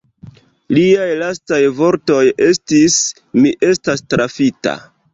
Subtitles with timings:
[0.77, 2.99] Liaj lastaj vortoj estis:
[3.39, 4.79] «Mi estas trafita.